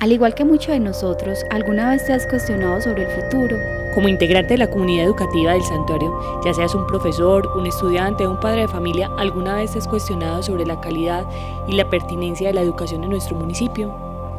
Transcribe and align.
Al 0.00 0.12
igual 0.12 0.32
que 0.36 0.44
muchos 0.44 0.68
de 0.68 0.78
nosotros, 0.78 1.44
¿alguna 1.50 1.90
vez 1.90 2.06
te 2.06 2.12
has 2.12 2.24
cuestionado 2.24 2.80
sobre 2.80 3.02
el 3.02 3.10
futuro? 3.10 3.56
Como 3.96 4.08
integrante 4.08 4.54
de 4.54 4.58
la 4.58 4.70
comunidad 4.70 5.06
educativa 5.06 5.54
del 5.54 5.64
santuario, 5.64 6.16
ya 6.44 6.54
seas 6.54 6.72
un 6.76 6.86
profesor, 6.86 7.48
un 7.56 7.66
estudiante 7.66 8.24
o 8.24 8.30
un 8.30 8.38
padre 8.38 8.60
de 8.60 8.68
familia, 8.68 9.10
¿alguna 9.18 9.56
vez 9.56 9.72
te 9.72 9.80
has 9.80 9.88
cuestionado 9.88 10.40
sobre 10.44 10.64
la 10.66 10.80
calidad 10.80 11.24
y 11.66 11.72
la 11.72 11.90
pertinencia 11.90 12.46
de 12.46 12.54
la 12.54 12.60
educación 12.60 13.02
en 13.02 13.10
nuestro 13.10 13.34
municipio? 13.34 13.92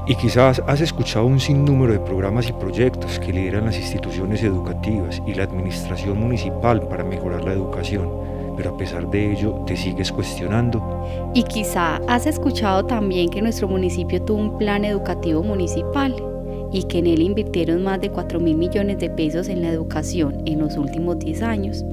Y 0.07 0.15
quizás 0.15 0.63
has 0.65 0.79
escuchado 0.79 1.25
un 1.25 1.41
sinnúmero 1.41 1.91
de 1.91 1.99
programas 1.99 2.47
y 2.47 2.53
proyectos 2.53 3.19
que 3.19 3.33
lideran 3.33 3.65
las 3.65 3.75
instituciones 3.75 4.41
educativas 4.41 5.21
y 5.27 5.33
la 5.33 5.43
administración 5.43 6.17
municipal 6.21 6.87
para 6.87 7.03
mejorar 7.03 7.43
la 7.43 7.51
educación 7.51 8.28
pero 8.59 8.71
a 8.71 8.77
pesar 8.77 9.09
de 9.09 9.31
ello 9.31 9.63
te 9.65 9.77
sigues 9.77 10.11
cuestionando. 10.11 11.31
Y 11.33 11.43
quizá 11.43 12.01
has 12.09 12.25
escuchado 12.25 12.85
también 12.85 13.29
que 13.29 13.41
nuestro 13.41 13.69
municipio 13.69 14.21
tuvo 14.21 14.37
un 14.37 14.57
plan 14.57 14.83
educativo 14.83 15.41
municipal 15.41 16.13
y 16.73 16.83
que 16.83 16.97
en 16.97 17.07
él 17.07 17.21
invirtieron 17.21 17.81
más 17.85 18.01
de 18.01 18.09
4 18.09 18.37
mil 18.41 18.57
millones 18.57 18.99
de 18.99 19.09
pesos 19.09 19.47
en 19.47 19.61
la 19.61 19.69
educación 19.69 20.43
en 20.45 20.59
los 20.59 20.75
últimos 20.75 21.19
10 21.19 21.41
años. 21.41 21.85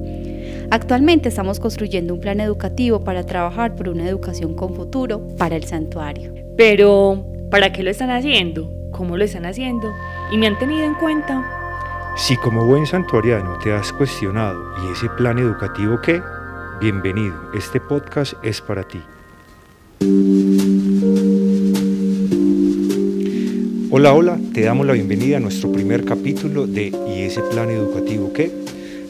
Actualmente 0.73 1.29
estamos 1.29 1.61
construyendo 1.61 2.13
un 2.15 2.19
plan 2.21 2.41
educativo 2.41 3.05
para 3.05 3.23
trabajar 3.23 3.77
por 3.77 3.89
una 3.89 4.09
educación 4.09 4.55
con 4.55 4.75
futuro 4.75 5.25
para 5.39 5.55
el 5.55 5.63
santuario. 5.63 6.35
Pero, 6.57 7.25
¿para 7.49 7.73
qué 7.73 7.85
lo 7.85 7.91
están 7.91 8.11
haciendo? 8.11 8.73
¿Cómo 8.91 9.17
lo 9.17 9.23
están 9.23 9.47
haciendo? 9.47 9.93
¿Y 10.33 10.37
me 10.37 10.49
han 10.49 10.59
tenido 10.59 10.85
en 10.85 10.95
cuenta? 10.95 11.49
Si 12.17 12.37
como 12.37 12.65
buen 12.65 12.87
santuariano 12.87 13.57
te 13.63 13.73
has 13.73 13.93
cuestionado, 13.93 14.61
¿y 14.83 14.91
ese 14.91 15.09
plan 15.11 15.39
educativo 15.39 16.01
qué? 16.03 16.21
Bienvenido, 16.79 17.35
este 17.55 17.81
podcast 17.81 18.35
es 18.43 18.61
para 18.61 18.87
ti. 18.87 18.99
Hola, 23.91 24.13
hola, 24.13 24.39
te 24.53 24.61
damos 24.61 24.87
la 24.87 24.93
bienvenida 24.93 25.39
a 25.39 25.41
nuestro 25.41 25.73
primer 25.73 26.05
capítulo 26.05 26.67
de 26.67 26.93
¿Y 27.09 27.23
ese 27.23 27.41
plan 27.41 27.71
educativo 27.71 28.31
qué? 28.35 28.53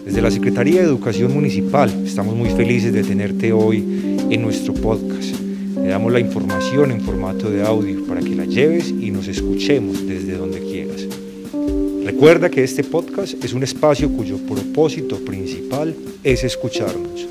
Desde 0.04 0.22
la 0.22 0.30
Secretaría 0.30 0.80
de 0.80 0.86
Educación 0.86 1.34
Municipal 1.34 1.90
estamos 2.06 2.36
muy 2.36 2.50
felices 2.50 2.92
de 2.92 3.02
tenerte 3.02 3.52
hoy 3.52 3.78
en 4.30 4.42
nuestro 4.42 4.72
podcast. 4.72 5.34
Te 5.74 5.88
damos 5.88 6.12
la 6.12 6.20
información 6.20 6.92
en 6.92 7.00
formato 7.00 7.50
de 7.50 7.66
audio 7.66 8.06
para 8.06 8.20
que 8.20 8.36
la 8.36 8.44
lleves 8.44 8.90
y 8.90 9.10
nos 9.10 9.26
escuchemos 9.26 10.06
desde 10.06 10.36
donde 10.36 10.60
quieras. 10.60 11.04
Recuerda 12.04 12.48
que 12.48 12.62
este 12.62 12.84
podcast 12.84 13.42
es 13.42 13.52
un 13.52 13.64
espacio 13.64 14.08
cuyo 14.08 14.38
propósito 14.38 15.16
principal 15.16 15.96
es 16.22 16.44
escucharnos 16.44 17.26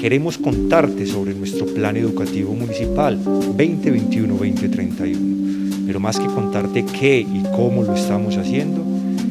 queremos 0.00 0.38
contarte 0.38 1.04
sobre 1.06 1.34
nuestro 1.34 1.66
plan 1.66 1.96
educativo 1.96 2.54
municipal 2.54 3.18
2021-2031. 3.24 5.86
Pero 5.86 6.00
más 6.00 6.20
que 6.20 6.26
contarte 6.26 6.84
qué 6.84 7.20
y 7.20 7.42
cómo 7.56 7.82
lo 7.82 7.94
estamos 7.94 8.36
haciendo, 8.36 8.84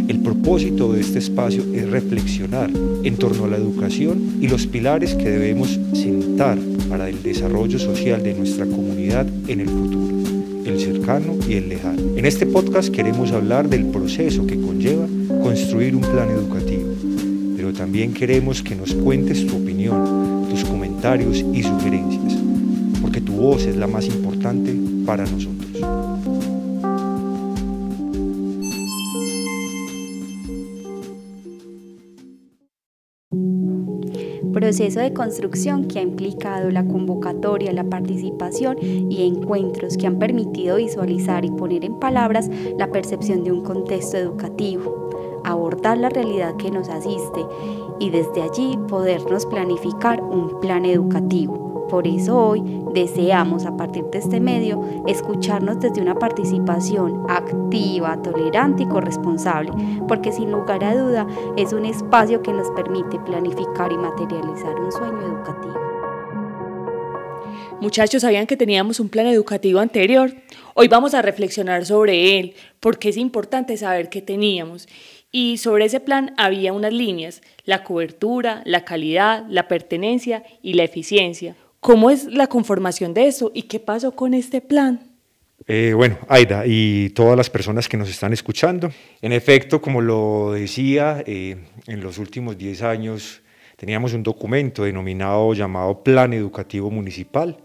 el 0.08 0.20
propósito 0.20 0.92
de 0.92 1.02
este 1.02 1.20
espacio 1.20 1.64
es 1.74 1.88
reflexionar 1.90 2.72
en 3.04 3.18
torno 3.18 3.46
a 3.46 3.48
la 3.48 3.58
educación 3.58 4.38
y 4.42 4.48
los 4.48 4.66
pilares 4.68 5.16
que 5.16 5.30
debemos 5.30 5.80
sentar 5.94 6.58
para 6.90 7.08
el 7.10 7.24
desarrollo 7.24 7.80
social 7.80 8.22
de 8.24 8.34
nuestra 8.34 8.66
comunidad 8.66 9.26
en 9.48 9.62
el 9.62 9.70
futuro, 9.70 10.18
el 10.66 10.80
cercano 10.80 11.38
y 11.48 11.54
el 11.54 11.70
lejano. 11.70 12.02
En 12.18 12.26
este 12.26 12.46
podcast 12.46 12.90
queremos 12.90 13.32
hablar 13.32 13.70
del 13.70 13.86
proceso 13.86 14.46
que 14.46 14.60
conlleva 14.60 15.08
construir 15.42 15.96
un 15.96 16.02
plan 16.02 16.30
educativo, 16.30 16.90
pero 17.56 17.72
también 17.74 18.14
queremos 18.14 18.62
que 18.62 18.76
nos 18.76 18.94
cuentes 18.94 19.46
tu 19.46 19.56
opinión 19.56 20.37
tus 20.50 20.64
comentarios 20.64 21.44
y 21.54 21.64
sugerencias, 21.64 22.38
porque 23.02 23.22
tu 23.22 23.34
voz 23.34 23.66
es 23.66 23.76
la 23.76 23.88
más 23.88 24.06
importante 24.08 24.76
para 25.06 25.26
nosotros. 25.26 25.58
proceso 34.58 35.00
de 35.00 35.14
construcción 35.14 35.88
que 35.88 36.00
ha 36.00 36.02
implicado 36.02 36.72
la 36.72 36.84
convocatoria, 36.84 37.72
la 37.72 37.84
participación 37.84 38.78
y 38.82 39.28
encuentros 39.28 39.96
que 39.98 40.08
han 40.08 40.18
permitido 40.18 40.78
visualizar 40.78 41.46
y 41.46 41.52
poner 41.52 41.86
en 41.86 42.00
palabras 42.00 42.50
la 42.76 42.92
percepción 42.92 43.44
de 43.44 43.52
un 43.52 43.64
contexto 43.64 44.18
educativo, 44.18 45.07
abordar 45.48 45.98
la 45.98 46.10
realidad 46.10 46.56
que 46.58 46.72
nos 46.72 46.90
asiste 46.90 47.46
y 48.00 48.10
desde 48.10 48.42
allí 48.42 48.78
podernos 48.88 49.46
planificar 49.46 50.22
un 50.22 50.60
plan 50.60 50.86
educativo. 50.86 51.88
Por 51.90 52.06
eso 52.06 52.38
hoy 52.38 52.62
deseamos 52.94 53.66
a 53.66 53.78
partir 53.78 54.04
de 54.06 54.20
este 54.20 54.42
medio 54.42 54.82
escucharnos 55.08 55.80
desde 55.80 56.02
una 56.02 56.16
participación 56.16 57.24
activa, 57.30 58.22
tolerante 58.22 58.84
y 58.84 58.88
corresponsable, 58.88 59.72
porque 60.08 60.34
sin 60.34 60.52
lugar 60.52 60.84
a 60.84 60.96
duda 60.96 61.26
es 61.56 61.72
un 61.72 61.86
espacio 61.86 62.42
que 62.42 62.52
nos 62.52 62.70
permite 62.72 63.18
planificar 63.20 63.92
y 63.94 63.98
materializar 63.98 64.78
un 64.80 64.92
sueño 64.92 65.22
educativo. 65.22 65.76
Muchachos, 67.80 68.24
¿sabían 68.24 68.48
que 68.48 68.58
teníamos 68.58 69.00
un 69.00 69.08
plan 69.08 69.28
educativo 69.28 69.80
anterior? 69.80 70.34
Hoy 70.74 70.88
vamos 70.88 71.14
a 71.14 71.22
reflexionar 71.22 71.86
sobre 71.86 72.40
él, 72.40 72.56
porque 72.80 73.10
es 73.10 73.18
importante 73.18 73.78
saber 73.78 74.10
que 74.10 74.22
teníamos 74.22 74.88
y 75.40 75.58
sobre 75.58 75.86
ese 75.86 76.00
plan 76.00 76.34
había 76.36 76.74
unas 76.74 76.92
líneas, 76.92 77.44
la 77.64 77.84
cobertura, 77.84 78.64
la 78.66 78.84
calidad, 78.84 79.46
la 79.48 79.68
pertenencia 79.68 80.42
y 80.64 80.74
la 80.74 80.84
eficiencia. 80.84 81.56
¿Cómo 81.80 82.10
es 82.10 82.26
la 82.26 82.48
conformación 82.48 83.14
de 83.14 83.28
eso 83.28 83.52
y 83.54 83.64
qué 83.64 83.80
pasó 83.80 84.14
con 84.14 84.34
este 84.34 84.62
plan? 84.62 85.00
Eh, 85.68 85.94
bueno, 85.96 86.18
Aida 86.28 86.64
y 86.66 87.12
todas 87.12 87.38
las 87.38 87.52
personas 87.52 87.88
que 87.88 87.98
nos 87.98 88.10
están 88.10 88.34
escuchando, 88.34 88.90
en 89.22 89.32
efecto, 89.32 89.80
como 89.80 90.02
lo 90.02 90.54
decía, 90.54 91.24
eh, 91.28 91.56
en 91.86 92.02
los 92.02 92.18
últimos 92.18 92.58
10 92.58 92.82
años 92.82 93.44
teníamos 93.76 94.14
un 94.14 94.24
documento 94.24 94.86
denominado 94.86 95.54
llamado 95.54 96.04
Plan 96.04 96.34
Educativo 96.34 96.90
Municipal. 96.90 97.58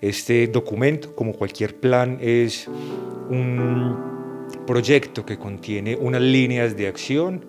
Este 0.00 0.46
documento, 0.46 1.16
como 1.16 1.32
cualquier 1.32 1.80
plan, 1.80 2.16
es 2.20 2.68
un 2.68 4.17
proyecto 4.66 5.24
que 5.24 5.38
contiene 5.38 5.96
unas 5.96 6.22
líneas 6.22 6.76
de 6.76 6.88
acción 6.88 7.44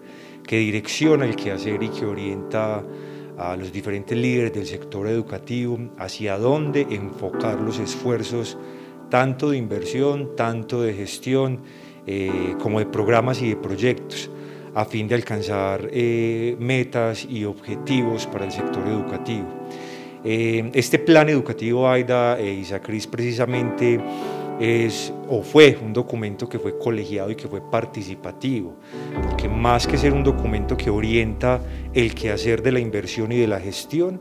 que 0.45 0.57
direcciona 0.57 1.25
el 1.25 1.35
quehacer 1.35 1.81
y 1.83 1.89
que 1.89 2.05
orienta 2.05 2.83
a 3.37 3.55
los 3.55 3.71
diferentes 3.71 4.17
líderes 4.17 4.53
del 4.53 4.65
sector 4.65 5.07
educativo 5.07 5.77
hacia 5.97 6.37
dónde 6.37 6.87
enfocar 6.89 7.59
los 7.59 7.79
esfuerzos 7.79 8.57
tanto 9.09 9.51
de 9.51 9.57
inversión, 9.57 10.35
tanto 10.35 10.81
de 10.81 10.93
gestión, 10.93 11.61
eh, 12.05 12.55
como 12.61 12.79
de 12.79 12.85
programas 12.85 13.41
y 13.41 13.49
de 13.49 13.55
proyectos, 13.55 14.29
a 14.73 14.85
fin 14.85 15.07
de 15.07 15.15
alcanzar 15.15 15.89
eh, 15.91 16.55
metas 16.59 17.25
y 17.25 17.45
objetivos 17.45 18.27
para 18.27 18.45
el 18.45 18.51
sector 18.51 18.87
educativo. 18.87 19.47
Eh, 20.23 20.69
este 20.73 20.99
plan 20.99 21.29
educativo 21.29 21.87
AIDA 21.87 22.39
e 22.39 22.51
ISACRIS 22.53 23.07
precisamente 23.07 23.99
es 24.59 25.13
o 25.29 25.41
fue 25.41 25.77
un 25.81 25.93
documento 25.93 26.49
que 26.49 26.59
fue 26.59 26.77
colegiado 26.77 27.31
y 27.31 27.35
que 27.35 27.47
fue 27.47 27.61
participativo, 27.61 28.75
porque 29.23 29.47
más 29.47 29.87
que 29.87 29.97
ser 29.97 30.13
un 30.13 30.23
documento 30.23 30.75
que 30.75 30.89
orienta 30.89 31.61
el 31.93 32.13
quehacer 32.13 32.61
de 32.61 32.71
la 32.71 32.79
inversión 32.79 33.31
y 33.31 33.37
de 33.37 33.47
la 33.47 33.59
gestión, 33.59 34.19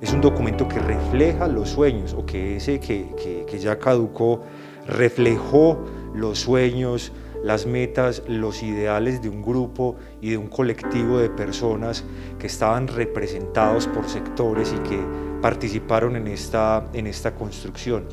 es 0.00 0.12
un 0.12 0.20
documento 0.20 0.68
que 0.68 0.78
refleja 0.78 1.48
los 1.48 1.70
sueños 1.70 2.14
o 2.14 2.24
que 2.24 2.56
ese 2.56 2.78
que, 2.78 3.44
que 3.46 3.58
ya 3.58 3.78
caducó 3.78 4.42
reflejó 4.88 5.84
los 6.14 6.40
sueños, 6.40 7.12
las 7.44 7.66
metas, 7.66 8.22
los 8.26 8.62
ideales 8.62 9.22
de 9.22 9.28
un 9.28 9.42
grupo 9.42 9.96
y 10.20 10.30
de 10.30 10.38
un 10.38 10.48
colectivo 10.48 11.18
de 11.18 11.30
personas 11.30 12.04
que 12.38 12.48
estaban 12.48 12.88
representados 12.88 13.86
por 13.86 14.08
sectores 14.08 14.74
y 14.74 14.88
que 14.88 14.98
participaron 15.40 16.16
en 16.16 16.26
esta, 16.26 16.88
en 16.92 17.06
esta 17.06 17.34
construcción. 17.34 18.06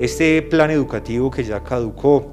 Este 0.00 0.42
plan 0.42 0.70
educativo 0.70 1.28
que 1.28 1.42
ya 1.42 1.64
caducó, 1.64 2.30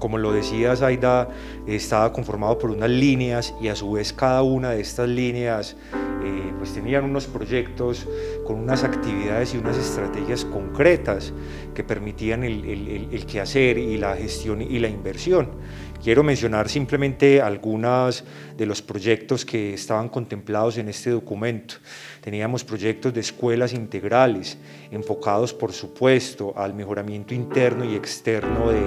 como 0.00 0.18
lo 0.18 0.32
decía 0.32 0.74
Zaida, 0.74 1.28
estaba 1.68 2.12
conformado 2.12 2.58
por 2.58 2.70
unas 2.70 2.90
líneas 2.90 3.54
y 3.60 3.68
a 3.68 3.76
su 3.76 3.92
vez 3.92 4.12
cada 4.12 4.42
una 4.42 4.70
de 4.70 4.80
estas 4.80 5.08
líneas 5.08 5.76
eh, 6.22 6.52
pues 6.58 6.72
tenían 6.72 7.04
unos 7.04 7.26
proyectos 7.26 8.06
con 8.46 8.58
unas 8.58 8.84
actividades 8.84 9.54
y 9.54 9.58
unas 9.58 9.76
estrategias 9.76 10.44
concretas 10.44 11.32
que 11.74 11.84
permitían 11.84 12.44
el, 12.44 12.64
el, 12.64 13.08
el 13.12 13.26
quehacer 13.26 13.78
y 13.78 13.96
la 13.96 14.16
gestión 14.16 14.62
y 14.62 14.78
la 14.78 14.88
inversión. 14.88 15.48
Quiero 16.02 16.22
mencionar 16.22 16.70
simplemente 16.70 17.42
algunos 17.42 18.24
de 18.56 18.64
los 18.64 18.80
proyectos 18.80 19.44
que 19.44 19.74
estaban 19.74 20.08
contemplados 20.08 20.78
en 20.78 20.88
este 20.88 21.10
documento. 21.10 21.74
Teníamos 22.22 22.64
proyectos 22.64 23.12
de 23.12 23.20
escuelas 23.20 23.74
integrales, 23.74 24.56
enfocados 24.90 25.52
por 25.52 25.72
supuesto 25.72 26.54
al 26.56 26.72
mejoramiento 26.72 27.34
interno 27.34 27.84
y 27.84 27.96
externo 27.96 28.70
de 28.70 28.80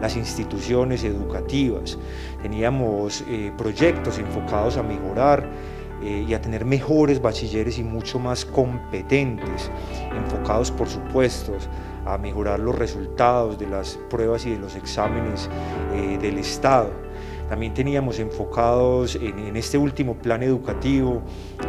las 0.00 0.16
instituciones 0.16 1.04
educativas. 1.04 1.98
Teníamos 2.42 3.22
eh, 3.28 3.52
proyectos 3.56 4.18
enfocados 4.18 4.76
a 4.76 4.82
mejorar 4.82 5.48
eh, 6.06 6.24
y 6.28 6.34
a 6.34 6.40
tener 6.40 6.64
mejores 6.64 7.20
bachilleres 7.20 7.78
y 7.78 7.82
mucho 7.82 8.20
más 8.20 8.44
competentes, 8.44 9.72
enfocados 10.16 10.70
por 10.70 10.88
supuesto 10.88 11.54
a 12.04 12.16
mejorar 12.16 12.60
los 12.60 12.78
resultados 12.78 13.58
de 13.58 13.66
las 13.66 13.98
pruebas 14.08 14.46
y 14.46 14.50
de 14.50 14.58
los 14.58 14.76
exámenes 14.76 15.50
eh, 15.92 16.16
del 16.22 16.38
Estado. 16.38 16.92
También 17.48 17.74
teníamos 17.74 18.20
enfocados 18.20 19.16
en, 19.16 19.56
este 19.56 19.78
último 19.78 20.14
plan 20.14 20.44
educativo 20.44 21.22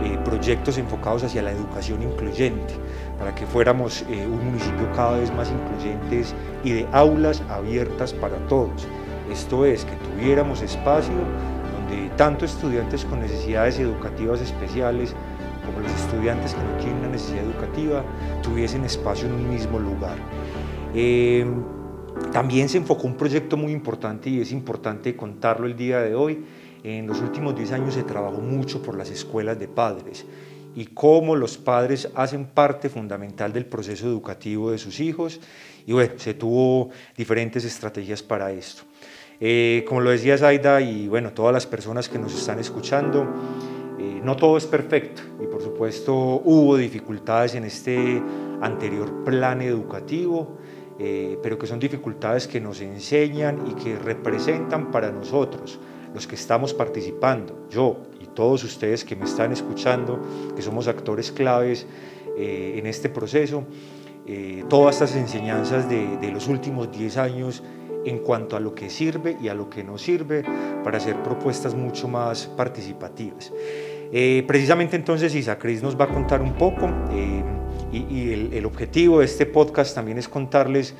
eh, 0.04 0.20
proyectos 0.24 0.78
enfocados 0.78 1.24
hacia 1.24 1.42
la 1.42 1.52
educación 1.52 2.04
incluyente, 2.04 2.76
para 3.18 3.34
que 3.34 3.48
fuéramos 3.48 4.06
un 4.08 4.46
municipio 4.46 4.88
cada 4.96 5.18
vez 5.18 5.34
más 5.34 5.50
incluyentes 5.50 6.36
y 6.64 6.74
de 6.74 6.88
aulas 6.92 7.42
abiertas 7.50 8.14
para 8.14 8.38
todos. 8.48 8.88
Esto 9.32 9.66
es, 9.66 9.84
que 9.84 9.96
tuviéramos 9.96 10.62
espacio 10.62 11.16
donde 11.88 12.10
tanto 12.16 12.46
estudiantes 12.46 13.06
con 13.06 13.20
necesidades 13.20 13.80
educativas 13.80 14.42
especiales 14.42 15.14
como 15.66 15.80
los 15.80 15.92
estudiantes 15.92 16.54
que 16.54 16.62
no 16.62 16.78
tienen 16.78 16.98
una 17.00 17.10
necesidad 17.10 17.44
educativa 17.44 18.04
tuviesen 18.42 18.84
espacio 18.86 19.28
en 19.28 19.34
un 19.34 19.50
mismo 19.50 19.80
lugar. 19.80 20.18
Eh, 20.94 21.46
también 22.32 22.70
se 22.70 22.78
enfocó 22.78 23.08
un 23.08 23.16
proyecto 23.16 23.58
muy 23.58 23.72
importante 23.72 24.30
y 24.30 24.42
es 24.42 24.52
importante 24.52 25.16
contarlo 25.16 25.68
el 25.68 25.76
día 25.76 26.00
de 26.00 26.16
hoy. 26.16 26.44
En 26.84 27.08
los 27.08 27.22
últimos 27.22 27.56
10 27.56 27.72
años 27.74 27.94
se 27.94 28.04
trabajó 28.04 28.40
mucho 28.40 28.82
por 28.82 28.98
las 28.98 29.10
escuelas 29.10 29.60
de 29.60 29.68
padres 29.68 30.26
y 30.76 30.86
cómo 30.86 31.36
los 31.36 31.58
padres 31.58 32.10
hacen 32.16 32.46
parte 32.46 32.88
fundamental 32.90 33.52
del 33.52 33.66
proceso 33.66 34.08
educativo 34.08 34.72
de 34.72 34.78
sus 34.78 35.00
hijos 35.00 35.40
y 35.86 35.94
bueno, 35.94 36.14
se 36.18 36.34
tuvo 36.34 36.92
diferentes 37.16 37.66
estrategias 37.66 38.22
para 38.22 38.52
esto. 38.52 38.84
Eh, 39.40 39.86
como 39.88 40.02
lo 40.02 40.10
decía 40.10 40.38
Zaida 40.38 40.82
y 40.82 41.08
bueno, 41.08 41.32
todas 41.32 41.54
las 41.54 41.68
personas 41.68 42.10
que 42.10 42.18
nos 42.18 42.34
están 42.34 42.60
escuchando, 42.60 43.28
eh, 44.00 44.20
no 44.24 44.36
todo 44.36 44.58
es 44.58 44.66
perfecto 44.66 45.22
y 45.42 45.46
por 45.46 45.62
supuesto 45.62 46.14
hubo 46.16 46.76
dificultades 46.76 47.54
en 47.54 47.64
este 47.64 48.22
anterior 48.62 49.24
plan 49.24 49.62
educativo, 49.62 50.58
eh, 50.98 51.38
pero 51.44 51.60
que 51.60 51.68
son 51.68 51.80
dificultades 51.80 52.48
que 52.48 52.60
nos 52.60 52.82
enseñan 52.82 53.68
y 53.68 53.76
que 53.76 53.96
representan 54.00 54.90
para 54.90 55.12
nosotros, 55.12 55.80
los 56.16 56.26
que 56.26 56.34
estamos 56.34 56.74
participando, 56.74 57.68
yo 57.70 57.98
y 58.20 58.26
todos 58.26 58.64
ustedes 58.64 59.06
que 59.06 59.16
me 59.16 59.26
están 59.26 59.52
escuchando, 59.52 60.20
que 60.56 60.64
somos 60.64 60.88
actores 60.88 61.32
claves 61.32 61.86
en 62.40 62.86
este 62.86 63.10
proceso, 63.10 63.64
todas 64.70 64.96
estas 64.96 65.16
enseñanzas 65.16 65.90
de, 65.90 66.18
de 66.18 66.32
los 66.32 66.48
últimos 66.48 66.92
10 66.92 67.18
años 67.18 67.64
en 68.08 68.20
cuanto 68.20 68.56
a 68.56 68.60
lo 68.60 68.74
que 68.74 68.90
sirve 68.90 69.38
y 69.42 69.50
a 69.50 69.54
lo 69.54 69.70
que 69.70 69.84
no 69.84 69.98
sirve 69.98 70.44
para 70.84 70.98
hacer 70.98 71.22
propuestas 71.24 71.76
mucho 71.76 72.08
más 72.08 72.48
participativas. 72.48 73.52
Eh, 74.12 74.46
precisamente 74.48 74.96
entonces 74.96 75.36
Isacris 75.36 75.84
nos 75.84 76.00
va 76.00 76.06
a 76.06 76.08
contar 76.08 76.42
un 76.42 76.54
poco 76.54 76.90
eh, 77.12 77.44
y, 77.92 78.32
el, 78.32 78.54
el, 78.54 78.66
objetivo 78.66 79.20
de 79.20 79.26
este 79.26 79.46
podcast 79.46 79.94
también 79.94 80.18
es 80.18 80.30
contarles 80.30 80.96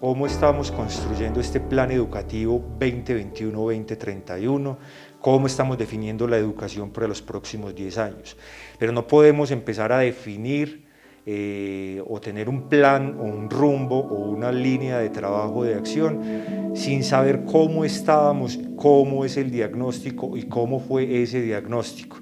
cómo 0.00 0.26
estamos 0.26 0.70
construyendo 0.70 1.40
este 1.40 1.58
plan 1.60 1.90
educativo 1.90 2.64
2021-2031, 2.78 4.76
cómo 5.20 5.46
estamos 5.46 5.78
definiendo 5.78 6.28
la 6.28 6.36
educación 6.36 6.90
para 6.90 7.08
los 7.08 7.22
próximos 7.22 7.74
10 7.74 7.98
años. 7.98 8.36
Pero 8.78 8.92
no 8.92 9.06
podemos 9.06 9.50
empezar 9.50 9.92
a 9.92 9.98
definir 9.98 10.91
eh, 11.24 12.02
o 12.08 12.20
tener 12.20 12.48
un 12.48 12.68
plan 12.68 13.16
o 13.18 13.22
un 13.22 13.48
rumbo 13.48 13.98
o 13.98 14.30
una 14.30 14.50
línea 14.50 14.98
de 14.98 15.08
trabajo 15.08 15.62
de 15.62 15.74
acción 15.74 16.72
sin 16.74 17.04
saber 17.04 17.44
cómo 17.44 17.84
estábamos, 17.84 18.58
cómo 18.76 19.24
es 19.24 19.36
el 19.36 19.50
diagnóstico 19.50 20.36
y 20.36 20.44
cómo 20.44 20.80
fue 20.80 21.22
ese 21.22 21.40
diagnóstico. 21.40 22.18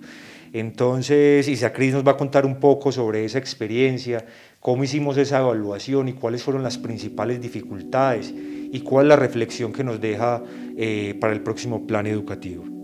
Entonces, 0.52 1.46
Isacris 1.48 1.94
nos 1.94 2.06
va 2.06 2.12
a 2.12 2.16
contar 2.16 2.44
un 2.44 2.56
poco 2.56 2.90
sobre 2.90 3.24
esa 3.24 3.38
experiencia, 3.38 4.26
cómo 4.58 4.84
hicimos 4.84 5.16
esa 5.16 5.38
evaluación 5.38 6.08
y 6.08 6.12
cuáles 6.12 6.42
fueron 6.42 6.62
las 6.62 6.76
principales 6.76 7.40
dificultades 7.40 8.34
y 8.34 8.80
cuál 8.80 9.06
es 9.06 9.08
la 9.10 9.16
reflexión 9.16 9.72
que 9.72 9.84
nos 9.84 10.00
deja 10.00 10.42
eh, 10.76 11.16
para 11.20 11.32
el 11.32 11.40
próximo 11.40 11.86
plan 11.86 12.06
educativo. 12.06 12.79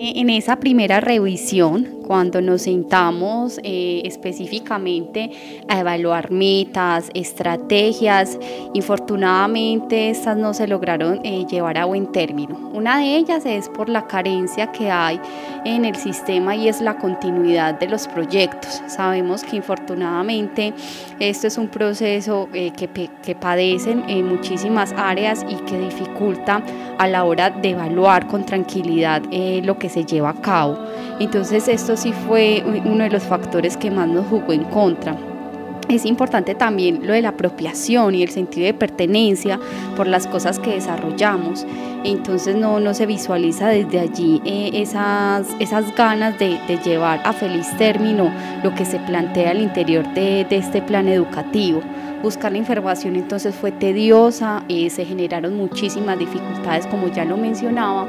En 0.00 0.30
esa 0.30 0.60
primera 0.60 1.00
revisión, 1.00 1.98
cuando 2.06 2.40
nos 2.40 2.62
sentamos 2.62 3.58
eh, 3.64 4.00
específicamente 4.04 5.30
a 5.68 5.80
evaluar 5.80 6.30
metas, 6.30 7.10
estrategias, 7.14 8.38
infortunadamente 8.74 10.08
estas 10.08 10.36
no 10.36 10.54
se 10.54 10.68
lograron 10.68 11.20
eh, 11.24 11.44
llevar 11.50 11.78
a 11.78 11.84
buen 11.84 12.12
término. 12.12 12.70
Una 12.72 12.98
de 12.98 13.16
ellas 13.16 13.44
es 13.44 13.68
por 13.68 13.88
la 13.88 14.06
carencia 14.06 14.70
que 14.70 14.88
hay 14.88 15.20
en 15.64 15.84
el 15.84 15.96
sistema 15.96 16.54
y 16.54 16.68
es 16.68 16.80
la 16.80 16.96
continuidad 16.96 17.78
de 17.78 17.88
los 17.88 18.06
proyectos. 18.06 18.80
Sabemos 18.86 19.42
que 19.42 19.56
infortunadamente 19.56 20.72
esto 21.18 21.48
es 21.48 21.58
un 21.58 21.68
proceso 21.68 22.48
eh, 22.54 22.70
que, 22.70 23.10
que 23.22 23.34
padecen 23.34 24.08
en 24.08 24.28
muchísimas 24.28 24.92
áreas 24.92 25.44
y 25.46 25.56
que 25.64 25.76
dificulta 25.76 26.62
a 26.98 27.06
la 27.08 27.24
hora 27.24 27.50
de 27.50 27.70
evaluar 27.70 28.28
con 28.28 28.46
tranquilidad 28.46 29.22
lo 29.62 29.78
que 29.78 29.87
se 29.88 30.04
lleva 30.04 30.30
a 30.30 30.40
cabo. 30.40 30.78
Entonces 31.20 31.68
esto 31.68 31.96
sí 31.96 32.12
fue 32.26 32.62
uno 32.84 33.04
de 33.04 33.10
los 33.10 33.22
factores 33.22 33.76
que 33.76 33.90
más 33.90 34.08
nos 34.08 34.26
jugó 34.26 34.52
en 34.52 34.64
contra. 34.64 35.16
Es 35.88 36.04
importante 36.04 36.54
también 36.54 37.06
lo 37.06 37.14
de 37.14 37.22
la 37.22 37.30
apropiación 37.30 38.14
y 38.14 38.22
el 38.22 38.28
sentido 38.28 38.66
de 38.66 38.74
pertenencia 38.74 39.58
por 39.96 40.06
las 40.06 40.26
cosas 40.26 40.58
que 40.58 40.74
desarrollamos. 40.74 41.66
Entonces 42.04 42.56
no, 42.56 42.78
no 42.78 42.92
se 42.92 43.06
visualiza 43.06 43.68
desde 43.68 43.98
allí 43.98 44.42
eh, 44.44 44.70
esas, 44.74 45.46
esas 45.60 45.94
ganas 45.96 46.38
de, 46.38 46.58
llevar 46.84 47.20
a 47.24 47.32
feliz 47.32 47.66
término 47.78 48.30
lo 48.62 48.74
que 48.74 48.84
se 48.84 48.98
plantea 49.00 49.50
al 49.50 49.62
interior 49.62 50.06
de, 50.12 50.46
este 50.50 50.82
plan 50.82 51.08
educativo. 51.08 51.80
Buscar 52.22 52.52
la 52.52 52.58
información 52.58 53.16
entonces 53.16 53.54
fue 53.54 53.72
tediosa, 53.72 54.64
eh, 54.68 54.90
se 54.90 55.06
generaron 55.06 55.56
muchísimas 55.56 56.18
dificultades 56.18 56.86
como 56.86 57.08
ya 57.08 57.24
lo 57.24 57.36
mencionaba 57.38 58.08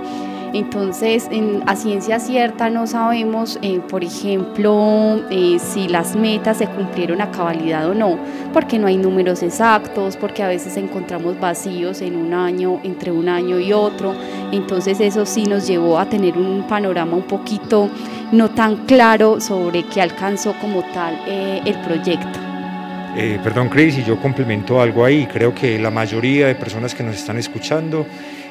entonces, 0.53 1.29
a 1.67 1.75
ciencia 1.75 2.19
cierta 2.19 2.69
no 2.69 2.87
sabemos, 2.87 3.59
eh, 3.61 3.79
por 3.87 4.03
ejemplo, 4.03 5.21
eh, 5.29 5.57
si 5.59 5.87
las 5.87 6.15
metas 6.15 6.57
se 6.57 6.67
cumplieron 6.67 7.21
a 7.21 7.29
cabalidad 7.29 7.87
o 7.87 7.93
no, 7.93 8.17
porque 8.51 8.79
no 8.79 8.87
hay 8.87 8.97
números 8.97 9.43
exactos, 9.43 10.17
porque 10.17 10.41
a 10.41 10.47
veces 10.47 10.75
encontramos 10.77 11.39
vacíos 11.39 12.01
en 12.01 12.15
un 12.15 12.33
año, 12.33 12.79
entre 12.83 13.11
un 13.11 13.29
año 13.29 13.59
y 13.59 13.73
otro. 13.73 14.15
Entonces, 14.51 14.99
eso 14.99 15.25
sí 15.25 15.43
nos 15.43 15.67
llevó 15.67 15.99
a 15.99 16.09
tener 16.09 16.37
un 16.37 16.65
panorama 16.67 17.15
un 17.15 17.27
poquito 17.27 17.89
no 18.31 18.49
tan 18.49 18.85
claro 18.85 19.39
sobre 19.39 19.83
qué 19.83 20.01
alcanzó 20.01 20.53
como 20.59 20.81
tal 20.93 21.19
eh, 21.27 21.61
el 21.65 21.79
proyecto. 21.81 22.39
perdón, 23.43 23.69
Cris, 23.69 23.99
y 23.99 24.03
yo 24.03 24.19
complemento 24.19 24.81
algo 24.81 25.05
ahí. 25.05 25.27
Creo 25.27 25.53
que 25.53 25.77
la 25.77 25.91
mayoría 25.91 26.47
de 26.47 26.55
personas 26.55 26.95
que 26.95 27.03
nos 27.03 27.15
están 27.15 27.37
escuchando 27.37 28.07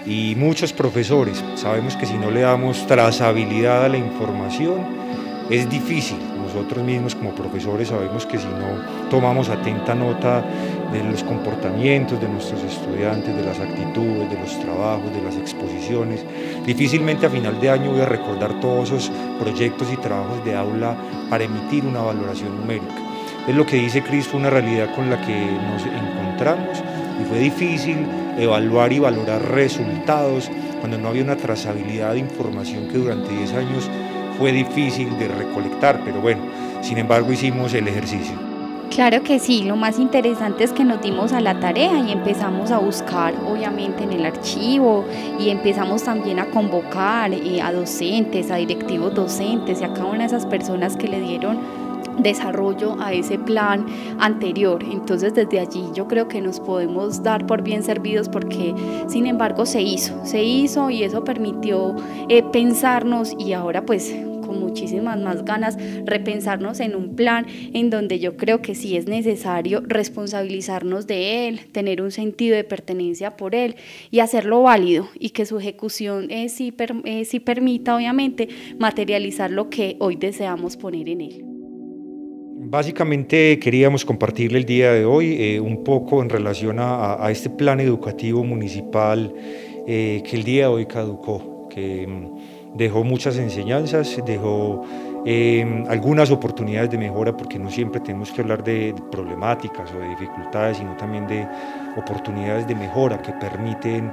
y 0.09 0.35
muchos 0.37 0.73
profesores. 0.73 1.45
Sabemos 1.55 1.95
que 1.97 2.07
si 2.07 2.15
no 2.15 2.31
le 2.31 2.41
damos 2.41 2.87
trazabilidad 2.87 3.85
a 3.85 3.89
la 3.89 3.99
información 3.99 4.79
es 5.51 5.69
difícil. 5.69 6.17
Nosotros 6.43 6.83
mismos 6.83 7.15
como 7.15 7.35
profesores 7.35 7.89
sabemos 7.89 8.25
que 8.25 8.39
si 8.39 8.47
no 8.47 9.09
tomamos 9.11 9.51
atenta 9.51 9.95
nota 9.95 10.43
de 10.93 11.05
los 11.05 11.23
comportamientos 11.23 12.19
de 12.21 12.29
nuestros 12.29 12.63
estudiantes, 12.63 13.37
de 13.37 13.45
las 13.45 13.61
actitudes, 13.61 14.31
de 14.31 14.41
los 14.41 14.59
trabajos, 14.59 15.13
de 15.13 15.23
las 15.23 15.37
exposiciones, 15.37 16.25
difícilmente 16.65 17.27
a 17.27 17.31
final 17.31 17.61
de 17.61 17.69
año 17.69 17.93
voy 17.93 18.01
a 18.01 18.07
recordar 18.07 18.61
todos 18.61 18.91
esos 18.91 19.13
proyectos 19.39 19.93
y 19.93 19.99
trabajos 19.99 20.43
de 20.47 20.57
aula 20.57 20.97
para 21.29 21.45
emitir 21.45 21.85
una 21.85 22.01
valoración 22.01 22.59
numérica. 22.59 22.95
Es 23.47 23.55
lo 23.55 23.67
que 23.67 23.77
dice 23.77 24.03
Cris, 24.03 24.27
fue 24.27 24.41
una 24.41 24.51
realidad 24.51 24.95
con 24.95 25.11
la 25.11 25.21
que 25.21 25.35
nos 25.35 25.83
encontramos 25.85 26.83
y 27.21 27.25
fue 27.29 27.39
difícil 27.41 28.07
evaluar 28.39 28.93
y 28.93 28.99
valorar 28.99 29.43
resultados 29.51 30.51
cuando 30.81 30.99
no 30.99 31.09
había 31.09 31.25
una 31.25 31.37
trazabilidad 31.37 32.13
de 32.13 32.21
información 32.21 32.89
que 32.89 32.99
durante 32.99 33.31
10 33.31 33.53
años 33.55 33.91
fue 34.39 34.53
difícil 34.53 35.19
de 35.19 35.29
recolectar, 35.29 36.01
pero 36.05 36.21
bueno, 36.21 36.43
sin 36.81 36.99
embargo 36.99 37.33
hicimos 37.33 37.75
el 37.75 37.89
ejercicio. 37.89 38.49
Claro 38.91 39.23
que 39.23 39.39
sí, 39.39 39.65
lo 39.65 39.77
más 39.77 39.99
interesante 39.99 40.65
es 40.65 40.73
que 40.73 40.83
nos 40.83 41.03
dimos 41.03 41.33
a 41.33 41.41
la 41.41 41.61
tarea 41.61 42.01
y 42.01 42.11
empezamos 42.11 42.71
a 42.71 42.79
buscar 42.79 43.35
obviamente 43.47 44.05
en 44.05 44.13
el 44.13 44.25
archivo 44.25 45.05
y 45.39 45.51
empezamos 45.51 46.05
también 46.05 46.39
a 46.39 46.47
convocar 46.47 47.33
eh, 47.33 47.61
a 47.61 47.73
docentes, 47.73 48.51
a 48.51 48.57
directivos 48.57 49.15
docentes 49.15 49.81
y 49.81 49.85
a 49.85 49.93
cada 49.93 50.07
una 50.07 50.21
de 50.21 50.27
esas 50.27 50.47
personas 50.47 50.97
que 50.97 51.07
le 51.07 51.21
dieron 51.21 51.59
desarrollo 52.19 52.97
a 53.01 53.13
ese 53.13 53.39
plan 53.39 53.87
anterior. 54.19 54.83
Entonces 54.83 55.35
desde 55.35 55.61
allí 55.61 55.85
yo 55.95 56.09
creo 56.09 56.29
que 56.29 56.41
nos 56.41 56.61
podemos 56.61 57.23
dar 57.23 57.47
por 57.47 57.63
bien 57.63 57.83
servidos 57.83 58.29
porque 58.29 58.75
sin 59.09 59.27
embargo 59.27 59.67
se 59.67 59.83
hizo, 59.83 60.25
se 60.25 60.43
hizo 60.43 60.91
y 60.91 61.03
eso 61.03 61.25
permitió 61.25 61.97
eh, 62.29 62.43
pensarnos 62.53 63.35
y 63.39 63.53
ahora 63.53 63.85
pues 63.85 64.15
con 64.49 64.61
muchísimas 64.61 65.21
más 65.21 65.45
ganas 65.45 65.77
repensarnos 66.07 66.81
en 66.81 66.97
un 66.97 67.15
plan 67.15 67.47
en 67.75 67.91
donde 67.91 68.19
yo 68.19 68.39
creo 68.39 68.63
que 68.63 68.75
sí 68.75 68.97
es 68.97 69.07
necesario 69.07 69.83
responsabilizarnos 69.87 71.07
de 71.07 71.49
él, 71.49 71.61
tener 71.71 72.01
un 72.01 72.11
sentido 72.11 72.57
de 72.57 72.65
pertenencia 72.65 73.37
por 73.37 73.55
él 73.55 73.77
y 74.11 74.21
hacerlo 74.21 74.63
válido 74.63 75.09
y 75.19 75.31
que 75.31 75.45
su 75.45 75.59
ejecución 75.59 76.31
eh, 76.31 76.49
sí, 76.49 76.75
eh, 77.05 77.25
sí 77.27 77.41
permita 77.41 77.95
obviamente 77.95 78.49
materializar 78.79 79.51
lo 79.51 79.69
que 79.69 79.97
hoy 80.01 80.17
deseamos 80.17 80.79
poner 80.79 81.11
en 81.11 81.21
él. 81.21 81.48
Básicamente 82.71 83.59
queríamos 83.59 84.05
compartirle 84.05 84.59
el 84.59 84.67
día 84.67 84.93
de 84.93 85.07
hoy 85.07 85.39
eh, 85.41 85.59
un 85.59 85.85
poco 85.85 86.21
en 86.21 86.29
relación 86.29 86.77
a, 86.79 87.27
este 87.31 87.49
plan 87.49 87.81
educativo 87.81 88.45
municipal 88.45 89.33
eh, 89.87 90.23
que 90.29 90.37
el 90.37 90.45
día 90.45 90.65
de 90.65 90.69
hoy 90.69 90.85
caducó, 90.85 91.67
que 91.71 92.07
mm, 92.07 92.77
dejó 92.77 93.05
muchas 93.05 93.39
enseñanzas, 93.39 94.21
dejó 94.27 94.85
eh, 95.25 95.65
algunas 95.89 96.31
oportunidades 96.31 96.91
de 96.91 96.99
mejora, 96.99 97.35
porque 97.35 97.59
no 97.59 97.71
siempre 97.71 98.03
tenemos 98.03 98.33
que 98.33 98.43
hablar 98.43 98.63
de 98.63 98.95
problemáticas 99.11 99.91
o 99.95 100.01
de 100.01 100.11
dificultades, 100.11 100.77
sino 100.77 100.95
también 100.99 101.27
de 101.27 101.47
oportunidades 101.97 102.69
de 102.69 102.75
mejora 102.75 103.23
que 103.23 103.33
permiten 103.33 104.13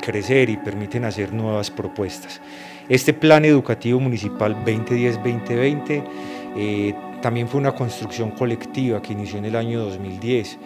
crecer 0.00 0.50
y 0.50 0.56
permiten 0.56 1.04
hacer 1.04 1.32
nuevas 1.32 1.68
propuestas. 1.68 2.40
Este 2.88 3.12
plan 3.12 3.44
educativo 3.44 3.98
municipal 3.98 4.54
2010-2020 4.64 7.11
también 7.22 7.48
fue 7.48 7.60
una 7.60 7.74
construcción 7.74 8.32
colectiva 8.32 9.00
que 9.00 9.14
inició 9.14 9.38
en 9.38 9.46
el 9.46 9.56
año 9.56 9.80
2010 9.84 10.58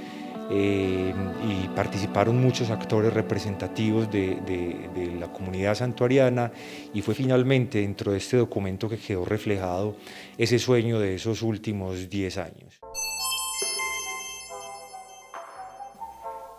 eh, 0.50 1.12
y 1.48 1.68
participaron 1.68 2.40
muchos 2.40 2.70
actores 2.70 3.12
representativos 3.12 4.10
de, 4.10 5.16
la 5.20 5.32
comunidad 5.32 5.74
santuariana 5.74 6.50
y 6.92 7.02
fue 7.02 7.14
finalmente 7.14 7.80
dentro 7.80 8.12
de 8.12 8.18
este 8.18 8.36
documento 8.36 8.88
que 8.88 8.96
quedó 8.96 9.24
reflejado 9.24 9.96
ese 10.38 10.58
sueño 10.58 10.98
de 10.98 11.14
esos 11.14 11.42
últimos 11.42 12.08
10 12.08 12.38
años. 12.38 12.80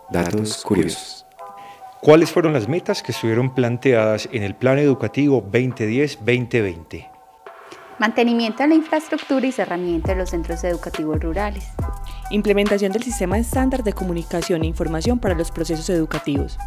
Datos 0.10 0.64
curiosos. 0.64 1.26
¿Cuáles 2.02 2.32
fueron 2.32 2.54
las 2.54 2.68
metas 2.68 3.02
que 3.02 3.12
estuvieron 3.12 3.54
planteadas 3.56 4.30
en 4.32 4.44
el 4.44 4.56
Plan 4.56 4.78
Educativo 4.78 5.44
2010-2020? 5.52 7.17
Mantenimiento 8.00 8.64
de 8.64 8.70
la 8.70 8.76
infraestructura 8.76 9.46
y 9.46 9.52
cerramiento 9.52 10.10
de 10.10 10.16
los 10.16 10.30
centros 10.30 10.64
educativos 10.64 11.20
rurales. 11.20 11.68
Implementación 12.30 12.92
del 12.92 13.04
sistema 13.04 13.38
estándar 13.38 13.84
de 13.84 13.94
comunicación 13.94 14.64
e 14.64 14.68
información 14.68 15.20
para 15.20 15.36
los 15.36 15.52
procesos 15.52 15.90
educativos. 15.90 16.58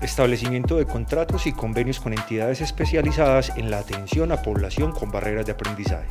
Establecimiento 0.00 0.76
de 0.76 0.84
contratos 0.84 1.46
y 1.46 1.52
convenios 1.52 2.00
con 2.00 2.12
entidades 2.12 2.60
especializadas 2.60 3.56
en 3.56 3.70
la 3.70 3.78
atención 3.78 4.32
a 4.32 4.42
población 4.42 4.92
con 4.92 5.10
barreras 5.10 5.46
de 5.46 5.52
aprendizaje. 5.52 6.08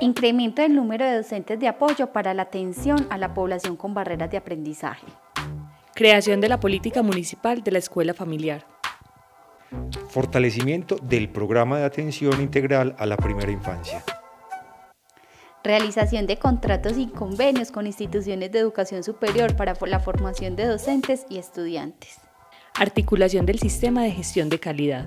Incremento 0.00 0.62
del 0.62 0.76
número 0.76 1.04
de 1.04 1.16
docentes 1.16 1.58
de 1.58 1.66
apoyo 1.66 2.12
para 2.12 2.32
la 2.32 2.42
atención 2.42 3.08
a 3.10 3.18
la 3.18 3.34
población 3.34 3.76
con 3.76 3.94
barreras 3.94 4.30
de 4.30 4.36
aprendizaje. 4.36 5.06
Creación 5.94 6.40
de 6.40 6.48
la 6.48 6.60
política 6.60 7.02
municipal 7.02 7.64
de 7.64 7.72
la 7.72 7.78
escuela 7.78 8.14
familiar 8.14 8.64
fortalecimiento 10.18 10.96
del 10.96 11.28
programa 11.28 11.78
de 11.78 11.84
atención 11.84 12.40
integral 12.40 12.96
a 12.98 13.06
la 13.06 13.16
primera 13.16 13.52
infancia. 13.52 14.02
Realización 15.62 16.26
de 16.26 16.38
contratos 16.38 16.98
y 16.98 17.06
convenios 17.06 17.70
con 17.70 17.86
instituciones 17.86 18.50
de 18.50 18.58
educación 18.58 19.04
superior 19.04 19.54
para 19.54 19.74
la 19.86 20.00
formación 20.00 20.56
de 20.56 20.66
docentes 20.66 21.24
y 21.30 21.38
estudiantes. 21.38 22.16
Articulación 22.74 23.46
del 23.46 23.60
sistema 23.60 24.02
de 24.02 24.10
gestión 24.10 24.48
de 24.48 24.58
calidad. 24.58 25.06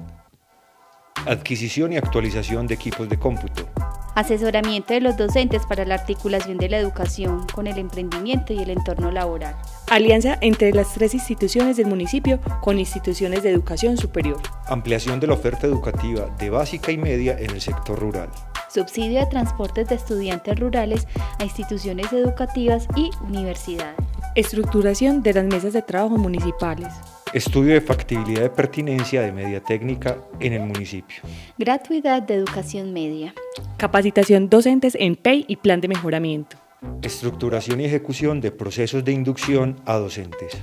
Adquisición 1.25 1.91
y 1.91 1.98
actualización 1.98 2.65
de 2.65 2.75
equipos 2.75 3.10
de 3.10 3.20
cómputo. 3.20 3.68
Asesoramiento 4.13 4.94
de 4.94 5.00
los 5.00 5.15
docentes 5.15 5.65
para 5.65 5.86
la 5.86 5.96
articulación 5.96 6.58
de 6.58 6.68
la 6.68 6.77
educación 6.77 7.48
con 7.53 7.65
el 7.65 7.77
emprendimiento 7.77 8.51
y 8.51 8.60
el 8.60 8.70
entorno 8.70 9.10
laboral. 9.10 9.56
Alianza 9.89 10.38
entre 10.41 10.74
las 10.74 10.94
tres 10.94 11.13
instituciones 11.13 11.77
del 11.77 11.88
municipio 11.88 12.41
con 12.62 12.77
instituciones 12.77 13.41
de 13.41 13.51
educación 13.51 13.98
superior. 13.98 14.41
Ampliación 14.68 15.22
de 15.22 15.27
la 15.27 15.34
oferta 15.34 15.65
educativa 15.65 16.27
de 16.38 16.50
básica 16.50 16.91
y 16.91 16.98
media 16.98 17.38
en 17.39 17.51
el 17.51 17.62
sector 17.62 17.98
rural. 18.00 18.30
Subsidio 18.70 19.22
de 19.22 19.27
transportes 19.27 19.88
de 19.88 19.96
estudiantes 19.96 20.60
rurales 20.60 21.08
a 21.39 21.44
instituciones 21.46 22.12
educativas 22.12 22.88
y 22.98 23.12
universidades. 23.22 23.96
Estructuración 24.36 25.24
de 25.24 25.34
las 25.34 25.46
mesas 25.46 25.72
de 25.72 25.82
trabajo 25.82 26.18
municipales. 26.18 26.88
Estudio 27.34 27.76
de 27.76 27.80
factibilidad 27.80 28.42
de 28.42 28.50
pertinencia 28.50 29.22
de 29.22 29.32
media 29.32 29.64
técnica 29.64 30.18
en 30.42 30.52
el 30.52 30.64
municipio. 30.64 31.22
Gratuidad 31.58 32.22
de 32.24 32.34
educación 32.34 32.92
media. 32.92 33.34
Capacitación 33.78 34.50
docentes 34.50 34.98
en 35.00 35.16
PEI 35.16 35.46
y 35.48 35.56
plan 35.56 35.80
de 35.80 35.88
mejoramiento. 35.88 36.58
Estructuración 37.02 37.80
y 37.80 37.86
ejecución 37.86 38.42
de 38.42 38.52
procesos 38.52 39.06
de 39.06 39.14
inducción 39.14 39.80
a 39.86 39.96
docentes. 39.96 40.62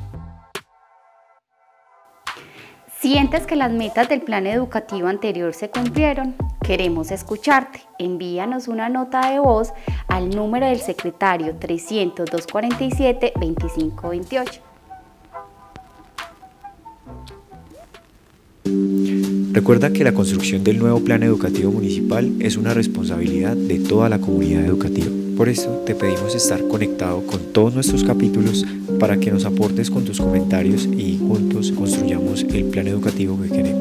¿Sientes 3.00 3.46
que 3.46 3.56
las 3.56 3.72
metas 3.72 4.10
del 4.10 4.20
plan 4.20 4.46
educativo 4.46 5.08
anterior 5.08 5.54
se 5.54 5.70
cumplieron? 5.70 6.36
Queremos 6.62 7.10
escucharte. 7.12 7.80
Envíanos 7.98 8.68
una 8.68 8.90
nota 8.90 9.30
de 9.30 9.38
voz 9.38 9.72
al 10.06 10.28
número 10.28 10.66
del 10.66 10.80
secretario 10.80 11.56
300 11.56 12.28
247 12.30 13.32
2528. 13.36 14.68
Recuerda 19.52 19.92
que 19.92 20.04
la 20.04 20.12
construcción 20.12 20.62
del 20.62 20.78
nuevo 20.78 21.00
plan 21.00 21.22
educativo 21.22 21.72
municipal 21.72 22.32
es 22.38 22.56
una 22.56 22.74
responsabilidad 22.74 23.56
de 23.56 23.78
toda 23.78 24.08
la 24.08 24.20
comunidad 24.20 24.64
educativa. 24.64 25.08
Por 25.36 25.48
eso 25.48 25.82
te 25.86 25.94
pedimos 25.94 26.34
estar 26.34 26.66
conectado 26.68 27.22
con 27.26 27.52
todos 27.52 27.74
nuestros 27.74 28.04
capítulos 28.04 28.66
para 28.98 29.18
que 29.18 29.30
nos 29.30 29.44
aportes 29.44 29.90
con 29.90 30.04
tus 30.04 30.18
comentarios 30.18 30.86
y 30.86 31.18
juntos 31.18 31.72
construyamos 31.72 32.42
el 32.42 32.64
plan 32.64 32.88
educativo 32.88 33.40
que 33.40 33.48
queremos. 33.48 33.77